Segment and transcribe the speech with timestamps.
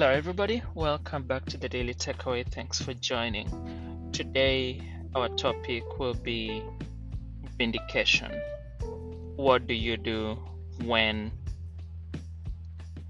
[0.00, 0.62] Hello, everybody.
[0.74, 2.46] Welcome back to the Daily Takeaway.
[2.50, 4.08] Thanks for joining.
[4.12, 4.80] Today,
[5.14, 6.62] our topic will be
[7.58, 8.32] vindication.
[9.36, 10.38] What do you do
[10.84, 11.30] when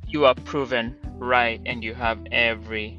[0.08, 2.98] you are proven right and you have every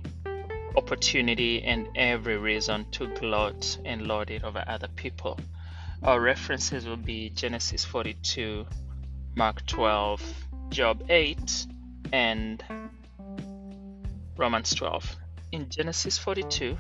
[0.77, 5.37] opportunity and every reason to gloat and lord it over other people?
[6.01, 8.65] Our references will be Genesis 42,
[9.35, 10.21] Mark 12,
[10.69, 11.67] Job 8,
[12.13, 12.63] and
[14.41, 15.17] Romans 12.
[15.51, 16.75] In Genesis 42,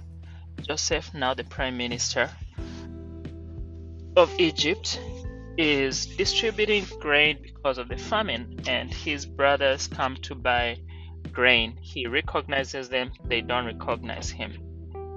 [0.63, 2.27] Joseph, now the prime minister
[4.17, 4.99] of Egypt,
[5.59, 10.79] is distributing grain because of the famine, and his brothers come to buy
[11.31, 11.77] grain.
[11.79, 14.57] He recognizes them, they don't recognize him.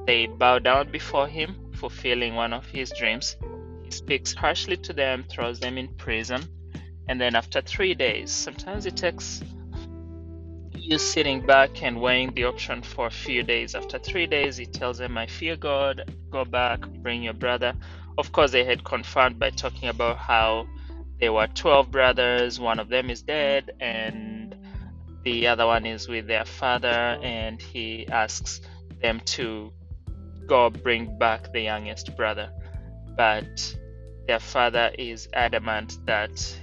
[0.06, 3.38] They bow down before him, fulfilling one of his dreams.
[3.84, 6.42] He speaks harshly to them, throws them in prison,
[7.08, 9.42] and then after three days, sometimes it takes
[10.84, 13.74] you sitting back and weighing the option for a few days.
[13.74, 17.72] After three days, he tells them, I fear God, go back, bring your brother.
[18.18, 20.66] Of course, they had confirmed by talking about how
[21.20, 24.54] there were 12 brothers, one of them is dead, and
[25.22, 28.60] the other one is with their father, and he asks
[29.00, 29.72] them to
[30.46, 32.50] go bring back the youngest brother.
[33.16, 33.74] But
[34.26, 36.58] their father is adamant that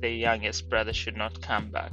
[0.00, 1.92] the youngest brother should not come back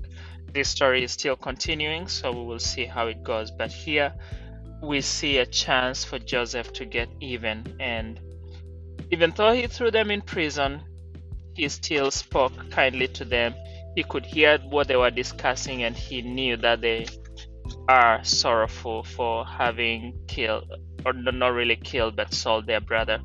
[0.55, 3.51] this story is still continuing, so we will see how it goes.
[3.51, 4.13] But here
[4.81, 7.75] we see a chance for Joseph to get even.
[7.77, 8.19] And
[9.11, 10.81] even though he threw them in prison,
[11.55, 13.53] he still spoke kindly to them.
[13.95, 17.07] He could hear what they were discussing, and he knew that they
[17.89, 20.71] are sorrowful for having killed,
[21.05, 23.19] or not really killed, but sold their brother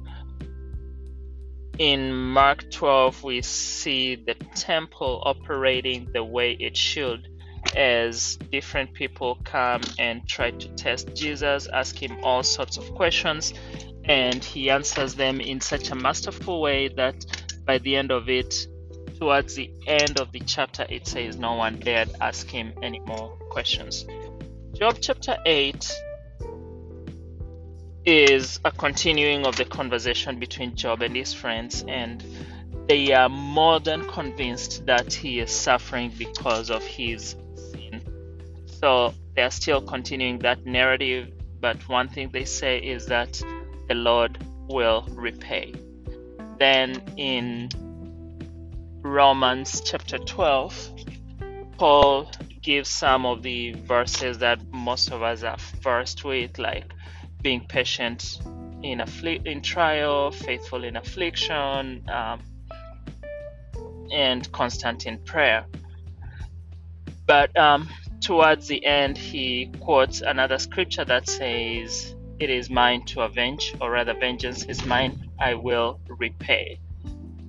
[1.81, 7.27] in Mark 12, we see the temple operating the way it should
[7.75, 13.55] as different people come and try to test Jesus, ask him all sorts of questions,
[14.05, 17.24] and he answers them in such a masterful way that
[17.64, 18.55] by the end of it,
[19.19, 23.39] towards the end of the chapter, it says no one dared ask him any more
[23.48, 24.05] questions.
[24.74, 25.90] Job chapter 8
[28.05, 32.24] is a continuing of the conversation between Job and his friends, and
[32.88, 38.02] they are more than convinced that he is suffering because of his sin.
[38.66, 41.28] So they are still continuing that narrative,
[41.60, 43.40] but one thing they say is that
[43.89, 45.74] the Lord will repay.
[46.58, 47.68] Then in
[49.02, 50.90] Romans chapter 12,
[51.77, 52.30] Paul
[52.62, 56.92] gives some of the verses that most of us are first with, like
[57.42, 58.39] being patient
[58.83, 62.40] in affli- in trial, faithful in affliction, um,
[64.12, 65.64] and constant in prayer.
[67.27, 67.89] But um,
[68.20, 73.90] towards the end, he quotes another scripture that says, It is mine to avenge, or
[73.90, 76.80] rather, vengeance is mine, I will repay.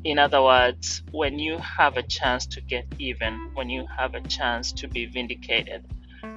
[0.03, 4.22] In other words, when you have a chance to get even, when you have a
[4.22, 5.85] chance to be vindicated,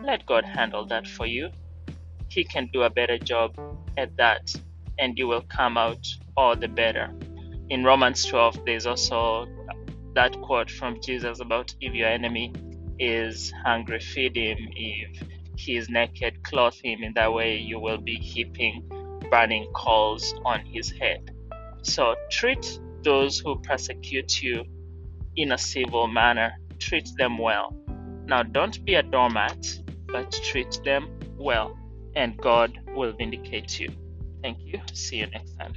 [0.03, 1.51] let God handle that for you
[2.29, 3.57] he can do a better job
[3.97, 4.55] at that
[4.99, 7.11] and you will come out all the better.
[7.71, 9.47] In Romans 12, there's also
[10.15, 12.53] that quote from Jesus about if your enemy
[12.99, 14.59] is hungry, feed him.
[14.77, 15.23] If
[15.57, 17.03] he is naked, clothe him.
[17.03, 18.89] In that way, you will be heaping
[19.31, 21.31] burning coals on his head.
[21.83, 24.65] So treat those who persecute you
[25.37, 26.53] in a civil manner.
[26.79, 27.75] Treat them well.
[28.27, 29.67] Now, don't be a doormat,
[30.07, 31.77] but treat them well
[32.17, 33.91] and God will vindicate you.
[34.43, 34.81] Thank you.
[34.93, 35.75] See you next time.